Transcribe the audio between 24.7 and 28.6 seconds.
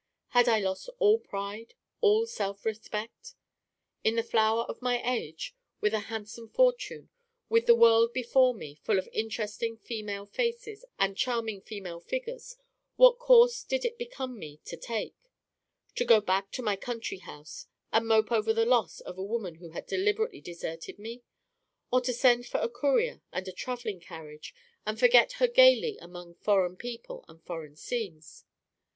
and forget her gayly among foreign people and foreign scenes?